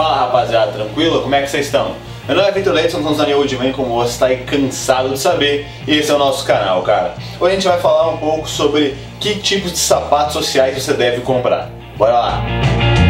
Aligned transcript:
Fala 0.00 0.16
rapaziada, 0.16 0.72
tranquilo? 0.72 1.20
Como 1.20 1.34
é 1.34 1.42
que 1.42 1.50
vocês 1.50 1.66
estão? 1.66 1.94
Meu 2.26 2.34
nome 2.34 2.48
é 2.48 2.52
Vitor 2.52 2.72
Leite, 2.72 2.90
somos 2.90 3.18
da 3.18 3.26
New 3.26 3.38
Man, 3.58 3.72
como 3.72 3.96
você 3.96 4.12
está 4.12 4.26
aí 4.28 4.38
cansado 4.44 5.10
de 5.10 5.18
saber, 5.18 5.66
e 5.86 5.98
esse 5.98 6.10
é 6.10 6.14
o 6.14 6.18
nosso 6.18 6.42
canal, 6.46 6.80
cara. 6.80 7.16
Hoje 7.38 7.52
a 7.52 7.54
gente 7.54 7.68
vai 7.68 7.78
falar 7.78 8.08
um 8.08 8.16
pouco 8.16 8.48
sobre 8.48 8.96
que 9.20 9.34
tipos 9.34 9.72
de 9.72 9.78
sapatos 9.78 10.32
sociais 10.32 10.82
você 10.82 10.94
deve 10.94 11.20
comprar. 11.20 11.68
Bora 11.98 12.18
lá! 12.18 13.09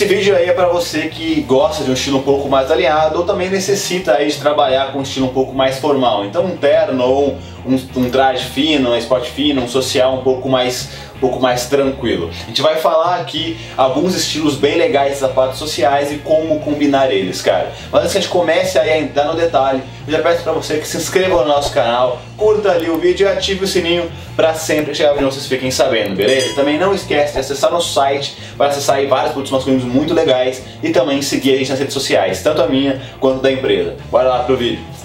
Esse 0.00 0.08
vídeo 0.08 0.34
aí 0.34 0.48
é 0.48 0.52
para 0.54 0.66
você 0.66 1.08
que 1.08 1.42
gosta 1.42 1.84
de 1.84 1.90
um 1.90 1.92
estilo 1.92 2.20
um 2.20 2.22
pouco 2.22 2.48
mais 2.48 2.70
alinhado 2.70 3.18
ou 3.18 3.26
também 3.26 3.50
necessita 3.50 4.14
aí 4.14 4.28
de 4.28 4.38
trabalhar 4.38 4.92
com 4.92 5.00
um 5.00 5.02
estilo 5.02 5.26
um 5.26 5.30
pouco 5.34 5.52
mais 5.54 5.78
formal. 5.78 6.24
Então 6.24 6.46
um 6.46 6.56
terno 6.56 7.04
ou 7.04 7.38
um, 7.66 7.74
um 8.00 8.08
traje 8.08 8.46
fino, 8.46 8.92
um 8.92 8.96
esporte 8.96 9.30
fino, 9.30 9.60
um 9.60 9.68
social 9.68 10.14
um 10.14 10.22
pouco 10.22 10.48
mais 10.48 10.88
pouco 11.20 11.38
mais 11.40 11.66
tranquilo. 11.66 12.30
A 12.44 12.46
gente 12.48 12.62
vai 12.62 12.76
falar 12.76 13.20
aqui 13.20 13.58
alguns 13.76 14.14
estilos 14.14 14.56
bem 14.56 14.76
legais 14.76 15.14
de 15.14 15.18
sapatos 15.18 15.58
sociais 15.58 16.10
e 16.10 16.16
como 16.16 16.58
combinar 16.60 17.12
eles, 17.12 17.42
cara. 17.42 17.72
Mas 17.92 18.02
antes 18.02 18.12
que 18.12 18.18
a 18.18 18.20
gente 18.22 18.30
comece 18.30 18.78
a 18.78 18.98
entrar 18.98 19.24
no 19.24 19.34
detalhe, 19.34 19.82
eu 20.06 20.12
já 20.12 20.20
peço 20.20 20.42
para 20.42 20.52
você 20.52 20.78
que 20.78 20.88
se 20.88 20.96
inscreva 20.96 21.36
no 21.42 21.48
nosso 21.48 21.72
canal, 21.72 22.20
curta 22.36 22.72
ali 22.72 22.88
o 22.88 22.98
vídeo 22.98 23.26
e 23.26 23.30
ative 23.30 23.64
o 23.64 23.68
sininho 23.68 24.10
para 24.34 24.54
sempre 24.54 24.94
chegar 24.94 25.12
onde 25.12 25.24
vocês 25.24 25.46
fiquem 25.46 25.70
sabendo, 25.70 26.16
beleza? 26.16 26.54
Também 26.54 26.78
não 26.78 26.94
esquece 26.94 27.34
de 27.34 27.40
acessar 27.40 27.70
nosso 27.70 27.92
site 27.92 28.36
para 28.56 28.68
acessar 28.68 28.96
aí 28.96 29.06
vários 29.06 29.32
produtos 29.32 29.52
masculinos 29.52 29.84
muito 29.84 30.14
legais 30.14 30.62
e 30.82 30.90
também 30.90 31.20
seguir 31.20 31.54
a 31.54 31.58
gente 31.58 31.70
nas 31.70 31.78
redes 31.78 31.94
sociais, 31.94 32.42
tanto 32.42 32.62
a 32.62 32.66
minha 32.66 33.00
quanto 33.20 33.42
da 33.42 33.52
empresa. 33.52 33.96
Bora 34.10 34.28
lá 34.28 34.42
pro 34.44 34.56
vídeo. 34.56 34.99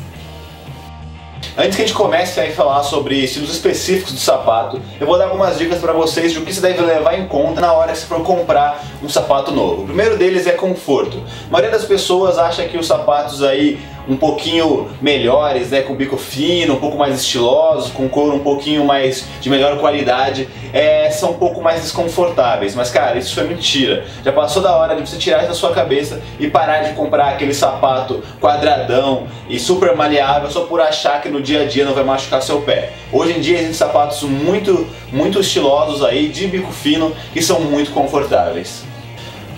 Antes 1.58 1.78
que 1.78 1.84
a 1.84 1.86
gente 1.86 1.96
comece 1.96 2.38
a 2.42 2.52
falar 2.52 2.84
sobre 2.84 3.16
estilos 3.24 3.50
específicos 3.50 4.12
do 4.12 4.20
sapato, 4.20 4.82
eu 5.00 5.08
vou 5.08 5.18
dar 5.18 5.24
algumas 5.24 5.58
dicas 5.58 5.80
para 5.80 5.94
vocês 5.94 6.34
de 6.34 6.40
o 6.40 6.42
que 6.42 6.54
você 6.54 6.60
deve 6.60 6.82
levar 6.82 7.18
em 7.18 7.28
conta 7.28 7.62
na 7.62 7.72
hora 7.72 7.94
que 7.94 7.98
você 7.98 8.06
for 8.06 8.22
comprar 8.24 8.84
um 9.02 9.08
sapato 9.08 9.52
novo. 9.52 9.84
O 9.84 9.86
primeiro 9.86 10.18
deles 10.18 10.46
é 10.48 10.52
conforto. 10.52 11.24
A 11.48 11.50
maioria 11.50 11.72
das 11.72 11.86
pessoas 11.86 12.38
acha 12.38 12.66
que 12.66 12.78
os 12.78 12.86
sapatos 12.86 13.42
aí 13.42 13.80
um 14.08 14.18
pouquinho 14.18 14.90
melhores, 15.02 15.72
né, 15.72 15.82
com 15.82 15.96
bico 15.96 16.18
fino, 16.18 16.76
um 16.76 16.80
pouco 16.80 16.98
mais 16.98 17.16
estilosos, 17.22 17.92
com 17.92 18.08
couro 18.10 18.36
um 18.36 18.44
pouquinho 18.44 18.84
mais 18.86 19.26
de 19.40 19.50
melhor 19.50 19.80
qualidade, 19.80 20.50
é, 20.74 21.10
são 21.10 21.32
um 21.32 21.36
pouco 21.36 21.55
mais 21.66 21.82
desconfortáveis. 21.82 22.76
Mas 22.76 22.92
cara, 22.92 23.18
isso 23.18 23.40
é 23.40 23.44
mentira. 23.44 24.06
Já 24.24 24.32
passou 24.32 24.62
da 24.62 24.76
hora 24.76 24.96
de 24.96 25.02
você 25.02 25.18
tirar 25.18 25.40
isso 25.40 25.48
da 25.48 25.54
sua 25.56 25.74
cabeça 25.74 26.22
e 26.40 26.48
parar 26.48 26.84
de 26.84 26.94
comprar 26.94 27.30
aquele 27.30 27.54
sapato 27.54 28.24
quadradão 28.40 29.28
e 29.50 29.60
super 29.60 29.96
maleável 29.96 30.50
só 30.50 30.62
por 30.62 30.80
achar 30.80 31.22
que 31.22 31.28
no 31.28 31.42
dia 31.42 31.64
a 31.64 31.66
dia 31.66 31.84
não 31.84 31.96
vai 31.96 32.04
machucar 32.04 32.42
seu 32.42 32.62
pé. 32.62 32.94
Hoje 33.12 33.38
em 33.38 33.42
dia 33.42 33.56
existem 33.56 33.74
sapatos 33.74 34.22
muito, 34.22 34.88
muito 35.12 35.40
estilosos 35.40 36.04
aí, 36.04 36.30
de 36.30 36.48
bico 36.48 36.72
fino, 36.72 37.16
que 37.34 37.42
são 37.42 37.60
muito 37.60 37.92
confortáveis. 37.92 38.84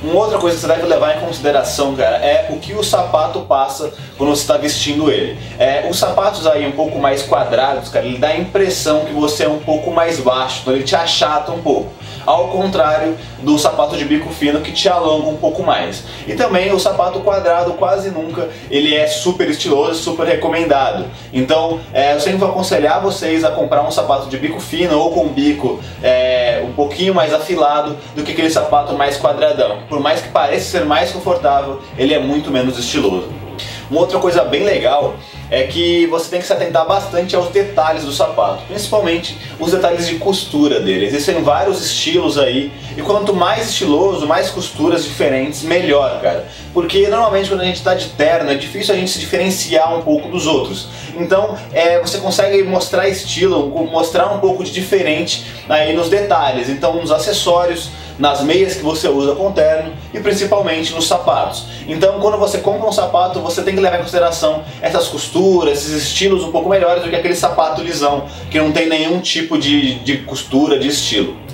Uma 0.03 0.15
outra 0.15 0.37
coisa 0.37 0.55
que 0.55 0.61
você 0.61 0.67
deve 0.67 0.85
levar 0.85 1.17
em 1.17 1.19
consideração, 1.19 1.95
cara, 1.95 2.17
é 2.17 2.47
o 2.51 2.57
que 2.57 2.73
o 2.73 2.83
sapato 2.83 3.41
passa 3.41 3.91
quando 4.15 4.29
você 4.29 4.41
está 4.41 4.55
vestindo 4.55 5.09
ele. 5.11 5.39
É, 5.57 5.87
os 5.89 5.97
sapatos 5.97 6.45
aí 6.45 6.67
um 6.67 6.71
pouco 6.71 6.99
mais 6.99 7.23
quadrados, 7.23 7.89
cara, 7.89 8.05
ele 8.05 8.19
dá 8.19 8.27
a 8.27 8.37
impressão 8.37 9.05
que 9.05 9.13
você 9.13 9.45
é 9.45 9.49
um 9.49 9.59
pouco 9.59 9.89
mais 9.89 10.19
baixo, 10.19 10.59
então 10.61 10.73
ele 10.75 10.83
te 10.83 10.95
achata 10.95 11.51
um 11.51 11.61
pouco 11.61 11.91
ao 12.27 12.49
contrário 12.49 13.17
do 13.41 13.57
sapato 13.57 13.95
de 13.95 14.03
bico 14.03 14.29
fino 14.29 14.59
que 14.59 14.73
te 14.73 14.89
alonga 14.89 15.29
um 15.29 15.37
pouco 15.37 15.63
mais. 15.63 16.03
E 16.27 16.35
também 16.35 16.71
o 16.73 16.79
sapato 16.79 17.21
quadrado 17.21 17.73
quase 17.73 18.11
nunca 18.11 18.49
ele 18.69 18.93
é 18.93 19.07
super 19.07 19.49
estiloso, 19.49 19.95
super 19.95 20.27
recomendado. 20.27 21.05
Então 21.31 21.79
é, 21.93 22.13
eu 22.13 22.19
sempre 22.19 22.39
vou 22.39 22.49
aconselhar 22.49 23.01
vocês 23.01 23.45
a 23.45 23.51
comprar 23.51 23.81
um 23.83 23.91
sapato 23.91 24.27
de 24.27 24.37
bico 24.37 24.59
fino 24.59 24.99
ou 24.99 25.11
com 25.11 25.29
bico 25.29 25.79
é, 26.03 26.61
um 26.67 26.73
pouquinho 26.73 27.15
mais 27.15 27.33
afilado 27.33 27.95
do 28.13 28.23
que 28.23 28.33
aquele 28.33 28.49
sapato 28.49 28.93
mais 28.93 29.17
quadradão. 29.17 29.79
Por 29.87 30.01
mais 30.01 30.21
que 30.21 30.27
pareça 30.27 30.65
ser 30.65 30.85
mais 30.85 31.11
confortável, 31.11 31.81
ele 31.97 32.13
é 32.13 32.19
muito 32.19 32.51
menos 32.51 32.77
estiloso. 32.77 33.29
Uma 33.89 34.01
outra 34.01 34.19
coisa 34.19 34.43
bem 34.43 34.63
legal 34.63 35.15
é 35.49 35.63
que 35.63 36.05
você 36.07 36.29
tem 36.29 36.39
que 36.39 36.47
se 36.47 36.53
atentar 36.53 36.85
bastante 36.87 37.35
aos 37.35 37.49
detalhes 37.49 38.03
do 38.03 38.11
sapato, 38.11 38.63
principalmente 38.67 39.37
os 39.59 39.71
detalhes 39.71 40.07
de 40.07 40.15
costura 40.15 40.79
dele. 40.79 41.05
Existem 41.05 41.41
vários 41.41 41.83
estilos 41.83 42.37
aí, 42.37 42.71
e 42.95 43.01
quanto 43.01 43.33
mais 43.33 43.69
estiloso, 43.69 44.25
mais 44.27 44.49
costuras 44.49 45.03
diferentes, 45.03 45.63
melhor, 45.63 46.19
cara. 46.21 46.47
Porque 46.73 47.07
normalmente 47.07 47.49
quando 47.49 47.61
a 47.61 47.65
gente 47.65 47.77
está 47.77 47.93
de 47.93 48.09
terno 48.09 48.51
é 48.51 48.55
difícil 48.55 48.93
a 48.93 48.97
gente 48.97 49.11
se 49.11 49.19
diferenciar 49.19 49.97
um 49.97 50.01
pouco 50.01 50.29
dos 50.29 50.45
outros. 50.47 50.87
Então 51.15 51.57
é, 51.71 51.99
você 51.99 52.17
consegue 52.17 52.63
mostrar 52.63 53.07
estilo, 53.07 53.69
mostrar 53.89 54.33
um 54.33 54.39
pouco 54.39 54.63
de 54.63 54.71
diferente 54.71 55.45
aí 55.69 55.95
nos 55.95 56.09
detalhes. 56.09 56.69
Então 56.69 56.95
nos 56.99 57.11
acessórios, 57.11 57.89
nas 58.17 58.41
meias 58.41 58.75
que 58.75 58.83
você 58.83 59.07
usa 59.07 59.35
com 59.35 59.51
terno 59.51 59.93
e 60.13 60.19
principalmente 60.19 60.93
nos 60.93 61.07
sapatos. 61.07 61.65
Então, 61.87 62.19
quando 62.19 62.37
você 62.37 62.59
compra 62.59 62.87
um 62.87 62.91
sapato, 62.91 63.39
você 63.39 63.61
tem 63.61 63.75
que 63.75 63.81
levar 63.81 63.97
em 63.97 64.01
consideração 64.01 64.63
essas 64.81 65.07
costuras, 65.07 65.79
esses 65.79 66.03
estilos 66.03 66.43
um 66.43 66.51
pouco 66.51 66.69
melhores 66.69 67.03
do 67.03 67.09
que 67.09 67.15
aquele 67.15 67.35
sapato 67.35 67.81
lisão, 67.81 68.25
que 68.49 68.59
não 68.59 68.71
tem 68.71 68.87
nenhum 68.87 69.19
tipo 69.19 69.57
de, 69.57 69.95
de 69.99 70.17
costura, 70.19 70.79
de 70.79 70.87
estilo. 70.87 71.47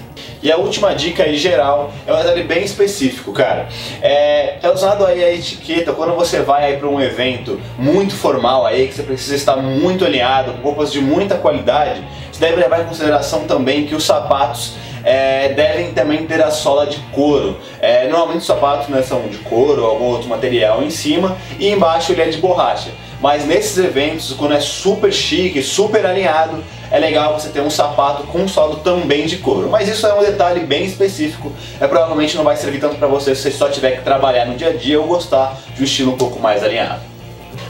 E 0.44 0.52
a 0.52 0.58
última 0.58 0.94
dica 0.94 1.24
aí 1.24 1.38
geral 1.38 1.90
é 2.06 2.14
um 2.14 2.18
detalhe 2.18 2.44
bem 2.44 2.66
específico, 2.66 3.32
cara. 3.32 3.70
É 4.02 4.58
relacionado 4.62 5.06
aí 5.06 5.24
à 5.24 5.34
etiqueta, 5.34 5.94
quando 5.94 6.14
você 6.16 6.42
vai 6.42 6.66
aí 6.66 6.78
para 6.78 6.90
um 6.90 7.00
evento 7.00 7.62
muito 7.78 8.14
formal 8.14 8.66
aí, 8.66 8.90
que 8.90 8.94
você 8.94 9.04
precisa 9.04 9.36
estar 9.36 9.56
muito 9.56 10.04
alinhado, 10.04 10.52
com 10.56 10.62
roupas 10.62 10.92
de 10.92 11.00
muita 11.00 11.36
qualidade, 11.36 12.04
você 12.30 12.42
deve 12.42 12.58
levar 12.58 12.82
em 12.82 12.86
consideração 12.86 13.46
também 13.46 13.86
que 13.86 13.96
os 13.96 14.04
sapatos 14.04 14.74
é, 15.04 15.50
devem 15.50 15.92
também 15.94 16.26
ter 16.26 16.42
a 16.42 16.52
sola 16.52 16.88
de 16.88 16.98
couro. 17.12 17.58
É, 17.82 18.08
normalmente 18.08 18.40
os 18.40 18.48
sapatos 18.48 18.88
né, 18.88 19.02
são 19.02 19.28
de 19.28 19.38
couro 19.40 19.84
ou 19.84 19.90
algum 19.90 20.06
outro 20.06 20.28
material 20.28 20.82
em 20.82 20.90
cima 20.90 21.38
e 21.60 21.70
embaixo 21.70 22.12
ele 22.12 22.22
é 22.22 22.30
de 22.30 22.38
borracha. 22.38 22.92
Mas 23.22 23.46
nesses 23.46 23.78
eventos, 23.78 24.34
quando 24.34 24.54
é 24.54 24.60
super 24.60 25.12
chique, 25.12 25.64
super 25.64 26.06
alinhado, 26.06 26.62
é 26.92 27.00
legal 27.00 27.40
você 27.40 27.48
ter 27.48 27.62
um 27.62 27.70
sapato 27.70 28.24
com 28.24 28.46
solo 28.50 28.78
também 28.78 29.26
de 29.26 29.38
couro. 29.38 29.70
Mas 29.70 29.88
isso 29.88 30.06
é 30.06 30.14
um 30.14 30.22
detalhe 30.22 30.60
bem 30.62 30.84
específico, 30.84 31.50
é 31.80 31.88
provavelmente 31.88 32.36
não 32.36 32.44
vai 32.44 32.58
servir 32.58 32.80
tanto 32.82 32.98
para 32.98 33.08
você 33.08 33.34
se 33.34 33.44
você 33.44 33.52
só 33.52 33.70
tiver 33.70 33.92
que 33.92 34.02
trabalhar 34.02 34.46
no 34.46 34.56
dia 34.56 34.70
a 34.70 34.74
dia 34.74 35.00
ou 35.00 35.08
gostar 35.08 35.58
de 35.74 35.82
um 35.82 35.86
estilo 35.86 36.12
um 36.12 36.18
pouco 36.18 36.38
mais 36.38 36.62
alinhado. 36.64 37.02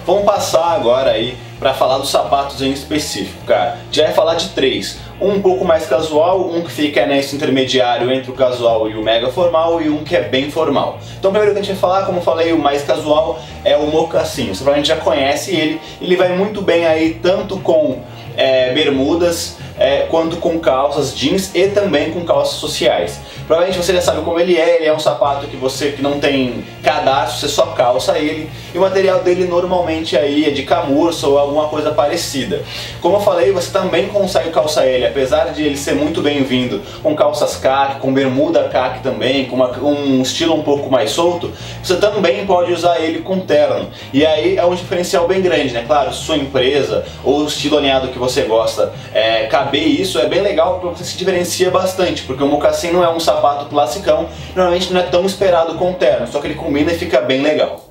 Vamos 0.08 0.26
passar 0.26 0.74
agora 0.74 1.12
aí 1.12 1.38
para 1.64 1.74
falar 1.74 1.98
dos 1.98 2.10
sapatos 2.10 2.62
em 2.62 2.74
específico, 2.74 3.46
cara. 3.46 3.78
Já 3.90 4.04
vai 4.04 4.14
falar 4.14 4.36
de 4.36 4.50
três. 4.50 5.00
Um, 5.22 5.36
um 5.36 5.42
pouco 5.42 5.64
mais 5.64 5.86
casual, 5.86 6.50
um 6.50 6.62
que 6.62 6.70
fica 6.70 7.06
nesse 7.06 7.38
intermediário 7.38 8.12
entre 8.12 8.30
o 8.30 8.34
casual 8.34 8.90
e 8.90 8.96
o 8.96 9.02
mega 9.02 9.30
formal 9.30 9.82
e 9.82 9.88
um 9.88 10.04
que 10.04 10.14
é 10.14 10.24
bem 10.24 10.52
formal. 10.52 11.00
Então 11.18 11.32
primeiro 11.32 11.54
que 11.54 11.62
a 11.62 11.64
gente 11.64 11.72
vai 11.72 11.80
falar, 11.80 12.06
como 12.06 12.18
eu 12.18 12.22
falei, 12.22 12.52
o 12.52 12.60
mais 12.60 12.84
casual 12.84 13.40
é 13.64 13.78
o 13.78 13.88
mocassim. 13.88 14.50
Você 14.50 14.56
provavelmente 14.56 14.90
já 14.90 14.98
conhece 14.98 15.56
ele, 15.56 15.80
ele 16.02 16.18
vai 16.18 16.36
muito 16.36 16.62
bem 16.62 16.86
aí 16.86 17.18
tanto 17.24 17.58
com 17.62 18.02
é, 18.36 18.74
bermudas 18.74 19.56
é, 19.78 20.06
quanto 20.10 20.38
com 20.38 20.60
calças 20.60 21.16
jeans 21.16 21.52
e 21.54 21.68
também 21.68 22.12
com 22.12 22.24
calças 22.24 22.56
sociais. 22.56 23.20
Provavelmente 23.48 23.78
você 23.78 23.94
já 23.94 24.02
sabe 24.02 24.22
como 24.22 24.40
ele 24.40 24.58
é, 24.58 24.78
ele 24.78 24.86
é 24.86 24.94
um 24.94 25.00
sapato 25.00 25.48
que 25.48 25.58
você 25.58 25.92
que 25.92 26.02
não 26.02 26.20
tem 26.20 26.64
cadastro, 26.82 27.40
você 27.40 27.48
só 27.48 27.68
calça 27.68 28.18
ele. 28.18 28.50
E 28.74 28.78
o 28.78 28.82
material 28.82 29.22
dele 29.22 29.46
normalmente 29.46 30.18
aí 30.18 30.46
é 30.46 30.50
de 30.50 30.64
camurça 30.64 31.28
ou 31.28 31.38
alguma 31.38 31.68
coisa 31.68 31.92
parecida. 31.92 32.64
Como 33.02 33.18
eu 33.18 33.20
falei, 33.20 33.52
você 33.52 33.72
também 33.72 34.08
consegue 34.08 34.50
calçar 34.50 34.86
ele, 34.86 35.06
apesar 35.06 35.52
de 35.52 35.64
ele 35.64 35.78
ser 35.78 35.94
muito 35.94 36.22
bem-vindo 36.22 36.82
com 37.02 37.16
calças 37.16 37.56
caque, 37.58 38.00
com 38.00 38.14
bermuda 38.14 38.70
caque 38.70 39.04
também, 39.04 39.46
com 39.46 39.56
uma, 39.56 39.72
um 39.80 40.22
estilo 40.22 40.54
um 40.56 40.64
pouco 40.64 40.90
mais 40.90 41.12
solto, 41.12 41.52
você 41.84 41.98
também 41.98 42.46
pode 42.46 42.72
usar 42.72 43.00
ele 43.00 43.20
com 43.20 43.40
terno. 43.40 43.90
E 44.12 44.26
aí 44.26 44.58
é 44.58 44.66
um 44.66 44.74
diferencial 44.74 45.28
bem 45.28 45.42
grande, 45.42 45.74
né? 45.74 45.84
Claro, 45.86 46.14
sua 46.14 46.38
empresa 46.38 47.06
ou 47.24 47.42
o 47.42 47.48
estilo 47.48 47.78
alinhado 47.78 48.08
que 48.08 48.18
você 48.18 48.44
gosta, 48.44 48.94
é, 49.14 49.48
caber 49.64 49.88
isso 49.88 50.20
é 50.20 50.28
bem 50.28 50.42
legal 50.42 50.80
porque 50.80 50.98
você 50.98 51.04
se 51.06 51.18
diferencia 51.18 51.72
bastante, 51.72 52.24
porque 52.24 52.44
o 52.44 52.48
mocassim 52.48 52.92
não 52.92 53.04
é 53.04 53.10
um 53.10 53.20
sapato 53.20 53.66
classicão, 53.66 54.28
normalmente 54.56 54.92
não 54.92 55.00
é 55.00 55.04
tão 55.04 55.26
esperado 55.26 55.76
com 55.76 55.94
terno, 55.94 56.28
só 56.28 56.40
que 56.40 56.48
ele 56.48 56.56
combina 56.56 56.92
e 56.92 56.98
fica 56.98 57.22
bem 57.22 57.42
legal. 57.42 57.90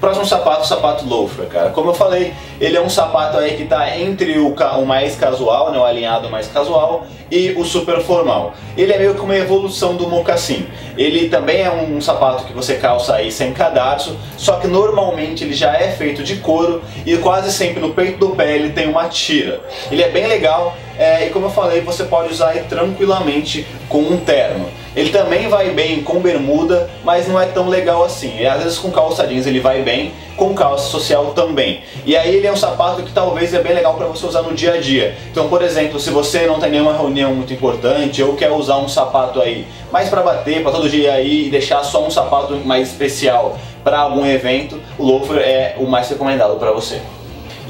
Próximo 0.00 0.24
sapato, 0.24 0.62
o 0.62 0.66
sapato 0.66 1.06
loafer, 1.06 1.46
cara. 1.46 1.70
Como 1.70 1.90
eu 1.90 1.94
falei, 1.94 2.32
ele 2.58 2.74
é 2.74 2.80
um 2.80 2.88
sapato 2.88 3.36
aí 3.36 3.54
que 3.54 3.64
está 3.64 3.98
entre 3.98 4.38
o, 4.38 4.54
o, 4.54 4.86
mais 4.86 5.14
casual, 5.14 5.70
né, 5.70 5.78
o 5.78 5.84
alinhado 5.84 6.30
mais 6.30 6.48
casual, 6.48 7.06
e 7.30 7.50
o 7.50 7.64
super 7.66 8.00
formal. 8.00 8.54
Ele 8.78 8.94
é 8.94 8.98
meio 8.98 9.14
que 9.14 9.20
uma 9.20 9.36
evolução 9.36 9.96
do 9.96 10.08
mocassim. 10.08 10.66
Ele 10.96 11.28
também 11.28 11.60
é 11.60 11.70
um 11.70 12.00
sapato 12.00 12.44
que 12.44 12.52
você 12.54 12.76
calça 12.76 13.14
aí 13.14 13.30
sem 13.30 13.52
cadarço, 13.52 14.16
só 14.38 14.56
que 14.56 14.66
normalmente 14.66 15.44
ele 15.44 15.52
já 15.52 15.74
é 15.76 15.92
feito 15.92 16.22
de 16.22 16.36
couro 16.36 16.82
e 17.04 17.18
quase 17.18 17.52
sempre 17.52 17.80
no 17.80 17.90
peito 17.90 18.18
do 18.18 18.34
pé 18.34 18.54
ele 18.56 18.70
tem 18.70 18.88
uma 18.88 19.06
tira. 19.08 19.60
Ele 19.90 20.02
é 20.02 20.08
bem 20.08 20.26
legal 20.26 20.74
é, 20.98 21.26
e 21.26 21.30
como 21.30 21.46
eu 21.46 21.50
falei, 21.50 21.82
você 21.82 22.04
pode 22.04 22.32
usar 22.32 22.56
ele 22.56 22.64
tranquilamente 22.64 23.66
com 23.88 24.00
um 24.00 24.16
terno. 24.16 24.66
Ele 24.94 25.10
também 25.10 25.48
vai 25.48 25.70
bem 25.70 26.02
com 26.02 26.18
bermuda, 26.20 26.90
mas 27.04 27.28
não 27.28 27.40
é 27.40 27.46
tão 27.46 27.68
legal 27.68 28.04
assim. 28.04 28.38
E 28.40 28.46
às 28.46 28.62
vezes 28.62 28.78
com 28.78 28.90
calça 28.90 29.26
jeans 29.26 29.46
ele 29.46 29.60
vai 29.60 29.82
bem, 29.82 30.12
com 30.36 30.52
calça 30.54 30.88
social 30.90 31.26
também. 31.34 31.80
E 32.04 32.16
aí 32.16 32.34
ele 32.34 32.46
é 32.46 32.52
um 32.52 32.56
sapato 32.56 33.02
que 33.02 33.12
talvez 33.12 33.54
é 33.54 33.60
bem 33.60 33.72
legal 33.72 33.94
para 33.94 34.06
você 34.06 34.26
usar 34.26 34.42
no 34.42 34.52
dia 34.52 34.74
a 34.74 34.76
dia. 34.78 35.14
Então, 35.30 35.48
por 35.48 35.62
exemplo, 35.62 36.00
se 36.00 36.10
você 36.10 36.46
não 36.46 36.58
tem 36.58 36.70
nenhuma 36.70 36.92
reunião 36.92 37.34
muito 37.34 37.52
importante 37.52 38.22
ou 38.22 38.34
quer 38.34 38.50
usar 38.50 38.78
um 38.78 38.88
sapato 38.88 39.40
aí 39.40 39.64
mais 39.92 40.08
para 40.08 40.22
bater, 40.22 40.62
para 40.62 40.72
todo 40.72 40.88
dia 40.88 41.12
aí 41.12 41.46
e 41.46 41.50
deixar 41.50 41.84
só 41.84 42.04
um 42.04 42.10
sapato 42.10 42.54
mais 42.64 42.88
especial 42.88 43.56
para 43.84 44.00
algum 44.00 44.26
evento, 44.26 44.80
o 44.98 45.04
loafer 45.04 45.38
é 45.38 45.76
o 45.78 45.86
mais 45.86 46.08
recomendado 46.08 46.56
para 46.56 46.72
você. 46.72 47.00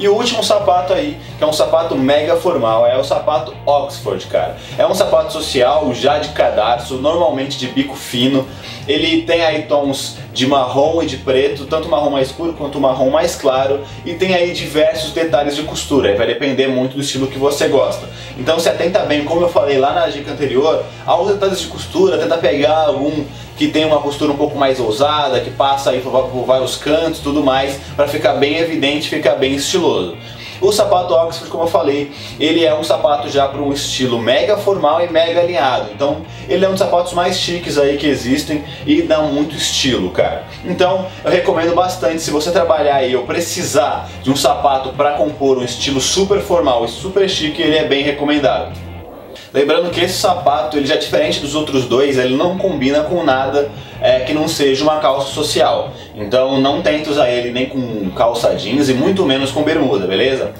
E 0.01 0.07
o 0.07 0.15
último 0.15 0.43
sapato 0.43 0.93
aí, 0.93 1.15
que 1.37 1.43
é 1.43 1.45
um 1.45 1.53
sapato 1.53 1.95
mega 1.95 2.35
formal, 2.35 2.87
é 2.87 2.97
o 2.97 3.03
sapato 3.03 3.53
Oxford, 3.67 4.25
cara. 4.25 4.57
É 4.75 4.83
um 4.83 4.95
sapato 4.95 5.31
social, 5.31 5.93
já 5.93 6.17
de 6.17 6.29
cadarço, 6.29 6.95
normalmente 6.95 7.55
de 7.59 7.67
bico 7.67 7.95
fino. 7.95 8.47
Ele 8.87 9.21
tem 9.21 9.45
aí 9.45 9.61
tons 9.67 10.17
de 10.33 10.47
marrom 10.47 11.03
e 11.03 11.05
de 11.05 11.17
preto, 11.17 11.65
tanto 11.65 11.87
marrom 11.87 12.09
mais 12.09 12.29
escuro 12.29 12.53
quanto 12.53 12.79
marrom 12.79 13.11
mais 13.11 13.35
claro, 13.35 13.81
e 14.03 14.15
tem 14.15 14.33
aí 14.33 14.53
diversos 14.53 15.11
detalhes 15.11 15.55
de 15.55 15.61
costura, 15.61 16.15
vai 16.15 16.25
depender 16.25 16.67
muito 16.67 16.95
do 16.95 17.01
estilo 17.01 17.27
que 17.27 17.37
você 17.37 17.67
gosta. 17.67 18.07
Então 18.39 18.59
se 18.59 18.69
atenta 18.69 18.99
bem, 19.01 19.23
como 19.23 19.41
eu 19.41 19.49
falei 19.49 19.77
lá 19.77 19.93
na 19.93 20.07
dica 20.07 20.31
anterior, 20.31 20.83
aos 21.05 21.27
detalhes 21.27 21.59
de 21.59 21.67
costura, 21.67 22.17
tenta 22.17 22.37
pegar 22.39 22.85
algum 22.87 23.23
que 23.61 23.67
tem 23.67 23.85
uma 23.85 23.99
costura 23.99 24.31
um 24.31 24.37
pouco 24.37 24.57
mais 24.57 24.79
ousada, 24.79 25.39
que 25.39 25.51
passa 25.51 25.91
aí 25.91 26.01
por, 26.01 26.45
vários 26.47 26.77
cantos 26.77 27.19
tudo 27.19 27.43
mais, 27.43 27.79
para 27.95 28.07
ficar 28.07 28.33
bem 28.33 28.57
evidente, 28.57 29.07
ficar 29.07 29.35
bem 29.35 29.53
estiloso. 29.53 29.90
O 30.61 30.71
sapato 30.71 31.15
Oxford, 31.15 31.49
como 31.49 31.63
eu 31.63 31.67
falei, 31.67 32.11
ele 32.39 32.63
é 32.63 32.73
um 32.75 32.83
sapato 32.83 33.27
já 33.27 33.47
para 33.47 33.59
um 33.59 33.73
estilo 33.73 34.19
mega 34.19 34.55
formal 34.55 35.03
e 35.03 35.11
mega 35.11 35.41
alinhado. 35.41 35.89
Então, 35.91 36.21
ele 36.47 36.63
é 36.63 36.67
um 36.67 36.71
dos 36.71 36.79
sapatos 36.79 37.13
mais 37.13 37.39
chiques 37.39 37.79
aí 37.79 37.97
que 37.97 38.05
existem 38.05 38.63
e 38.85 39.01
dá 39.01 39.21
muito 39.23 39.55
estilo, 39.55 40.11
cara. 40.11 40.43
Então, 40.63 41.07
eu 41.25 41.31
recomendo 41.31 41.73
bastante 41.73 42.21
se 42.21 42.29
você 42.29 42.51
trabalhar 42.51 42.97
aí 42.97 43.15
ou 43.15 43.23
precisar 43.23 44.07
de 44.21 44.29
um 44.29 44.35
sapato 44.35 44.89
para 44.89 45.13
compor 45.13 45.57
um 45.57 45.63
estilo 45.63 45.99
super 45.99 46.39
formal 46.41 46.85
e 46.85 46.89
super 46.89 47.27
chique, 47.27 47.59
ele 47.59 47.77
é 47.77 47.85
bem 47.85 48.03
recomendado. 48.03 48.71
Lembrando 49.51 49.89
que 49.89 49.99
esse 49.99 50.13
sapato, 50.13 50.77
ele 50.77 50.85
já 50.85 50.93
é 50.93 50.97
diferente 50.97 51.39
dos 51.39 51.55
outros 51.55 51.85
dois, 51.85 52.19
ele 52.19 52.37
não 52.37 52.57
combina 52.57 53.01
com 53.01 53.23
nada 53.23 53.69
é, 54.01 54.21
que 54.21 54.33
não 54.33 54.47
seja 54.47 54.83
uma 54.83 54.99
calça 54.99 55.31
social. 55.31 55.91
Então 56.15 56.59
não 56.59 56.81
tente 56.81 57.09
usar 57.09 57.29
ele 57.29 57.51
nem 57.51 57.67
com 57.67 58.09
calça 58.11 58.55
jeans 58.55 58.89
e 58.89 58.93
muito 58.93 59.25
menos 59.25 59.51
com 59.51 59.63
bermuda, 59.63 60.07
beleza? 60.07 60.51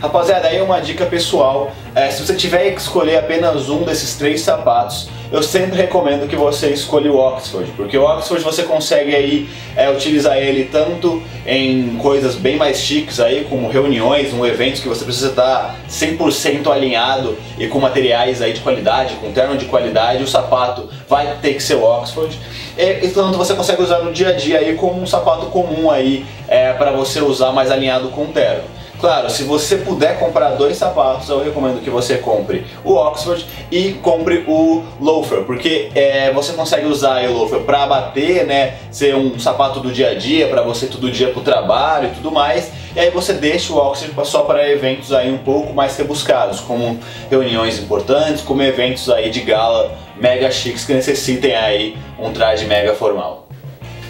Rapaziada, 0.00 0.48
aí 0.48 0.60
uma 0.60 0.78
dica 0.78 1.06
pessoal, 1.06 1.72
é, 1.94 2.10
se 2.10 2.22
você 2.24 2.34
tiver 2.34 2.70
que 2.72 2.80
escolher 2.80 3.16
apenas 3.16 3.70
um 3.70 3.82
desses 3.82 4.14
três 4.14 4.42
sapatos, 4.42 5.08
eu 5.32 5.42
sempre 5.42 5.74
recomendo 5.74 6.28
que 6.28 6.36
você 6.36 6.68
escolha 6.68 7.10
o 7.10 7.16
Oxford, 7.16 7.72
porque 7.72 7.96
o 7.96 8.04
Oxford 8.04 8.44
você 8.44 8.62
consegue 8.62 9.14
aí 9.14 9.48
é, 9.74 9.90
utilizar 9.90 10.36
ele 10.36 10.64
tanto 10.64 11.22
em 11.46 11.96
coisas 11.96 12.34
bem 12.34 12.56
mais 12.56 12.78
chiques 12.78 13.18
aí, 13.18 13.46
como 13.48 13.70
reuniões, 13.70 14.34
um 14.34 14.44
evento 14.44 14.82
que 14.82 14.88
você 14.88 15.02
precisa 15.02 15.30
estar 15.30 15.74
100% 15.88 16.70
alinhado 16.70 17.36
e 17.58 17.66
com 17.66 17.80
materiais 17.80 18.42
aí 18.42 18.52
de 18.52 18.60
qualidade, 18.60 19.14
com 19.14 19.32
terno 19.32 19.56
de 19.56 19.64
qualidade, 19.64 20.22
o 20.22 20.28
sapato 20.28 20.90
vai 21.08 21.38
ter 21.40 21.54
que 21.54 21.62
ser 21.62 21.76
o 21.76 21.82
Oxford. 21.82 22.38
E, 22.76 23.06
e 23.06 23.10
tanto 23.10 23.38
você 23.38 23.54
consegue 23.54 23.82
usar 23.82 24.00
no 24.00 24.12
dia 24.12 24.28
a 24.28 24.32
dia 24.32 24.58
aí 24.58 24.74
como 24.74 25.00
um 25.00 25.06
sapato 25.06 25.46
comum 25.46 25.90
aí 25.90 26.26
é, 26.46 26.72
para 26.72 26.90
você 26.90 27.20
usar 27.20 27.52
mais 27.52 27.70
alinhado 27.70 28.08
com 28.08 28.24
o 28.24 28.28
terno. 28.28 28.75
Claro, 29.00 29.28
se 29.28 29.44
você 29.44 29.76
puder 29.76 30.18
comprar 30.18 30.50
dois 30.50 30.76
sapatos, 30.76 31.28
eu 31.28 31.44
recomendo 31.44 31.82
que 31.82 31.90
você 31.90 32.16
compre 32.16 32.66
o 32.82 32.94
Oxford 32.94 33.46
e 33.70 33.92
compre 33.94 34.44
o 34.48 34.82
loafer, 34.98 35.42
porque 35.42 35.90
é, 35.94 36.32
você 36.32 36.54
consegue 36.54 36.86
usar 36.86 37.22
o 37.24 37.32
loafer 37.32 37.60
para 37.60 37.86
bater, 37.86 38.46
né, 38.46 38.76
ser 38.90 39.14
um 39.14 39.38
sapato 39.38 39.80
do 39.80 39.92
dia 39.92 40.10
a 40.10 40.14
dia, 40.14 40.48
para 40.48 40.62
você 40.62 40.86
todo 40.86 41.10
dia 41.10 41.28
para 41.28 41.40
o 41.40 41.42
trabalho 41.42 42.08
e 42.08 42.10
tudo 42.12 42.32
mais, 42.32 42.72
e 42.94 43.00
aí 43.00 43.10
você 43.10 43.34
deixa 43.34 43.72
o 43.72 43.76
Oxford 43.76 44.26
só 44.26 44.42
para 44.42 44.66
eventos 44.70 45.12
aí 45.12 45.30
um 45.30 45.38
pouco 45.38 45.74
mais 45.74 45.94
rebuscados, 45.96 46.60
como 46.60 46.98
reuniões 47.30 47.78
importantes, 47.78 48.42
como 48.42 48.62
eventos 48.62 49.10
aí 49.10 49.28
de 49.28 49.42
gala 49.42 49.94
mega 50.16 50.50
chiques 50.50 50.86
que 50.86 50.94
necessitem 50.94 51.54
aí 51.54 51.96
um 52.18 52.32
traje 52.32 52.64
mega 52.64 52.94
formal. 52.94 53.45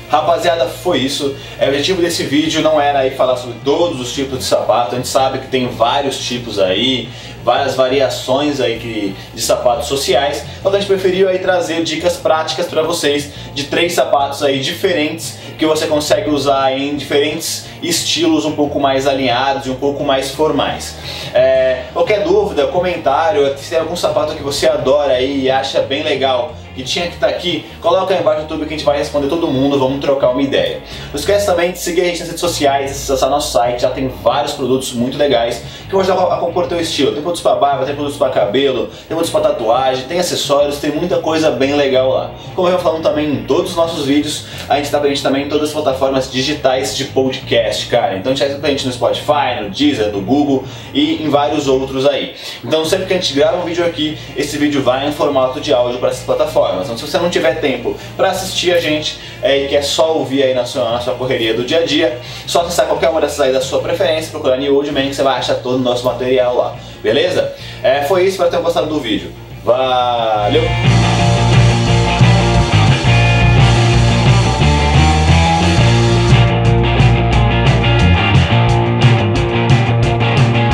Rapaziada, 0.08 0.66
foi 0.66 0.98
isso. 0.98 1.36
O 1.60 1.64
objetivo 1.64 2.00
desse 2.00 2.22
vídeo 2.22 2.62
não 2.62 2.80
era 2.80 3.00
aí 3.00 3.10
falar 3.10 3.36
sobre 3.36 3.56
todos 3.64 4.00
os 4.00 4.12
tipos 4.12 4.38
de 4.38 4.44
sapato, 4.44 4.94
a 4.94 4.98
gente 4.98 5.08
sabe 5.08 5.38
que 5.40 5.48
tem 5.48 5.68
vários 5.68 6.18
tipos 6.18 6.58
aí, 6.58 7.08
várias 7.42 7.74
variações 7.74 8.60
aí 8.60 8.78
que, 8.78 9.16
de 9.34 9.40
sapatos 9.40 9.86
sociais, 9.86 10.44
então 10.58 10.72
a 10.72 10.78
gente 10.78 10.86
preferiu 10.86 11.28
aí 11.28 11.38
trazer 11.38 11.82
dicas 11.82 12.16
práticas 12.16 12.66
para 12.66 12.82
vocês 12.82 13.30
de 13.54 13.64
três 13.64 13.94
sapatos 13.94 14.42
aí 14.42 14.60
diferentes 14.60 15.38
que 15.56 15.64
você 15.64 15.86
consegue 15.86 16.30
usar 16.30 16.72
em 16.72 16.96
diferentes 16.96 17.66
estilos 17.82 18.44
um 18.44 18.52
pouco 18.52 18.78
mais 18.78 19.06
alinhados 19.06 19.66
e 19.66 19.70
um 19.70 19.76
pouco 19.76 20.04
mais 20.04 20.30
formais. 20.30 20.96
É, 21.34 21.84
qualquer 21.92 22.22
dúvida, 22.24 22.66
comentário, 22.66 23.56
se 23.58 23.70
tem 23.70 23.78
algum 23.78 23.96
sapato 23.96 24.34
que 24.34 24.42
você 24.42 24.68
adora 24.68 25.14
aí 25.14 25.44
e 25.44 25.50
acha 25.50 25.80
bem 25.82 26.02
legal 26.02 26.54
que 26.76 26.84
tinha 26.84 27.06
que 27.06 27.14
estar 27.14 27.28
tá 27.28 27.32
aqui, 27.32 27.64
coloca 27.80 28.12
aí 28.12 28.20
embaixo 28.20 28.42
no 28.42 28.42
YouTube 28.44 28.68
que 28.68 28.74
a 28.74 28.76
gente 28.76 28.84
vai 28.84 28.98
responder 28.98 29.28
todo 29.28 29.48
mundo, 29.48 29.78
vamos 29.78 29.98
trocar 29.98 30.28
uma 30.28 30.42
ideia. 30.42 30.82
Não 31.08 31.18
esquece 31.18 31.46
também 31.46 31.72
de 31.72 31.78
seguir 31.78 32.02
a 32.02 32.04
gente 32.04 32.18
nas 32.20 32.28
redes 32.28 32.40
sociais, 32.40 32.90
acessar 32.90 33.30
nosso 33.30 33.50
site, 33.52 33.80
já 33.80 33.90
tem 33.90 34.08
vários 34.22 34.52
produtos 34.52 34.92
muito 34.92 35.16
legais 35.16 35.62
que 35.86 35.92
vão 35.92 36.02
ajudar 36.02 36.34
a 36.34 36.36
compor 36.36 36.66
teu 36.66 36.78
estilo. 36.78 37.12
Tem 37.12 37.22
produtos 37.22 37.40
para 37.40 37.54
barba, 37.54 37.86
tem 37.86 37.94
produtos 37.94 38.18
para 38.18 38.30
cabelo, 38.30 38.88
tem 38.88 39.08
produtos 39.08 39.30
para 39.30 39.40
tatuagem, 39.40 40.04
tem 40.04 40.18
acessórios, 40.18 40.78
tem 40.78 40.92
muita 40.92 41.18
coisa 41.18 41.50
bem 41.50 41.74
legal 41.74 42.10
lá. 42.10 42.30
Como 42.54 42.68
eu 42.68 42.78
falando 42.78 43.02
também 43.02 43.32
em 43.32 43.44
todos 43.44 43.70
os 43.70 43.76
nossos 43.76 44.04
vídeos, 44.04 44.44
a 44.68 44.76
gente 44.76 44.84
está 44.84 45.00
presente 45.00 45.22
também 45.22 45.46
em 45.46 45.48
todas 45.48 45.68
as 45.68 45.72
plataformas 45.72 46.30
digitais 46.30 46.94
de 46.94 47.06
podcast, 47.06 47.86
cara. 47.86 48.18
Então 48.18 48.32
a 48.32 48.34
gente 48.34 48.46
está 48.46 48.60
presente 48.60 48.86
no 48.86 48.92
Spotify, 48.92 49.62
no 49.62 49.70
Deezer, 49.70 50.12
no 50.12 50.20
Google 50.20 50.64
e 50.92 51.22
em 51.22 51.30
vários 51.30 51.68
outros 51.68 52.06
aí. 52.06 52.34
Então 52.62 52.84
sempre 52.84 53.06
que 53.06 53.14
a 53.14 53.16
gente 53.16 53.32
grava 53.32 53.56
um 53.56 53.64
vídeo 53.64 53.84
aqui, 53.84 54.18
esse 54.36 54.58
vídeo 54.58 54.82
vai 54.82 55.08
em 55.08 55.12
formato 55.12 55.58
de 55.58 55.72
áudio 55.72 55.98
para 55.98 56.10
essas 56.10 56.24
plataformas 56.24 56.65
plataformas. 56.66 56.86
Então, 56.86 56.96
se 56.96 57.06
você 57.06 57.18
não 57.18 57.30
tiver 57.30 57.60
tempo 57.60 57.96
para 58.16 58.30
assistir 58.30 58.72
a 58.72 58.80
gente 58.80 59.18
é, 59.42 59.64
e 59.64 59.68
quer 59.68 59.82
só 59.82 60.16
ouvir 60.16 60.42
aí 60.42 60.54
na 60.54 60.64
sua, 60.64 60.90
na 60.90 61.00
sua 61.00 61.14
correria 61.14 61.54
do 61.54 61.64
dia 61.64 61.80
a 61.80 61.84
dia, 61.84 62.18
só 62.46 62.62
acessar 62.62 62.86
qualquer 62.86 63.08
uma 63.08 63.20
dessas 63.20 63.40
aí 63.40 63.52
da 63.52 63.60
sua 63.60 63.80
preferência, 63.80 64.30
procurar 64.30 64.56
New 64.56 64.74
Old 64.74 64.90
Man 64.92 65.02
que 65.02 65.14
você 65.14 65.22
vai 65.22 65.38
achar 65.38 65.56
todo 65.56 65.76
o 65.76 65.82
nosso 65.82 66.04
material 66.04 66.56
lá. 66.56 66.76
Beleza? 67.02 67.54
É, 67.82 68.02
foi 68.02 68.22
isso, 68.22 68.32
espero 68.32 68.50
ter 68.50 68.58
gostado 68.58 68.86
do 68.86 69.00
vídeo. 69.00 69.32
Valeu! 69.64 70.95